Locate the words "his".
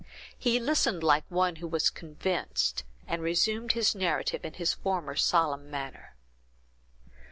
3.73-3.93, 4.53-4.73